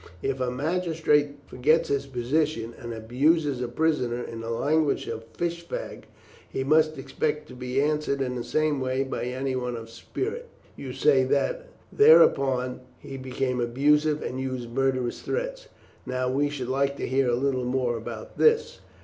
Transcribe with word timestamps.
If 0.23 0.39
a 0.39 0.49
magistrate 0.49 1.35
forgets 1.45 1.89
his 1.89 2.07
position, 2.07 2.73
and 2.79 2.91
abuses 2.91 3.61
a 3.61 3.67
prisoner 3.67 4.23
in 4.23 4.41
the 4.41 4.49
language 4.49 5.05
of 5.07 5.19
a 5.21 5.37
fish 5.37 5.63
fag, 5.67 6.05
he 6.49 6.63
must 6.63 6.97
expect 6.97 7.47
to 7.49 7.53
be 7.53 7.79
answered 7.79 8.19
in 8.19 8.33
the 8.33 8.43
same 8.43 8.81
way 8.81 9.03
by 9.03 9.25
anyone 9.25 9.75
of 9.75 9.91
spirit. 9.91 10.47
You 10.75 10.91
say 10.91 11.23
that, 11.25 11.67
thereupon, 11.93 12.81
he 12.97 13.15
became 13.15 13.61
abusive 13.61 14.23
and 14.23 14.39
used 14.39 14.71
murderous 14.71 15.21
threats? 15.21 15.67
Now 16.07 16.31
we 16.31 16.49
should 16.49 16.67
like 16.69 16.97
to 16.97 17.05
hear 17.05 17.29
a 17.29 17.35
little 17.35 17.63
more 17.65 17.95
about 17.95 18.39
this. 18.39 18.79